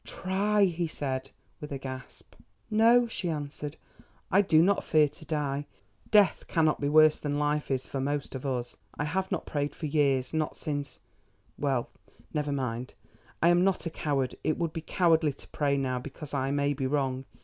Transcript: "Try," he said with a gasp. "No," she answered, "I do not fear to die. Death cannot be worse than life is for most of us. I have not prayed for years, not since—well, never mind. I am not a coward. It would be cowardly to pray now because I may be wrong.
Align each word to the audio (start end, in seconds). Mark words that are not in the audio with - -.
"Try," 0.03 0.63
he 0.65 0.87
said 0.87 1.29
with 1.59 1.71
a 1.71 1.77
gasp. 1.77 2.33
"No," 2.71 3.05
she 3.05 3.29
answered, 3.29 3.77
"I 4.31 4.41
do 4.41 4.63
not 4.63 4.83
fear 4.83 5.07
to 5.07 5.25
die. 5.25 5.67
Death 6.09 6.45
cannot 6.47 6.79
be 6.81 6.89
worse 6.89 7.19
than 7.19 7.37
life 7.37 7.69
is 7.69 7.87
for 7.87 8.01
most 8.01 8.33
of 8.33 8.43
us. 8.43 8.75
I 8.95 9.03
have 9.03 9.31
not 9.31 9.45
prayed 9.45 9.75
for 9.75 9.85
years, 9.85 10.33
not 10.33 10.57
since—well, 10.57 11.91
never 12.33 12.51
mind. 12.51 12.95
I 13.43 13.49
am 13.49 13.63
not 13.63 13.85
a 13.85 13.91
coward. 13.91 14.33
It 14.43 14.57
would 14.57 14.73
be 14.73 14.81
cowardly 14.81 15.33
to 15.33 15.47
pray 15.49 15.77
now 15.77 15.99
because 15.99 16.33
I 16.33 16.49
may 16.49 16.73
be 16.73 16.87
wrong. 16.87 17.25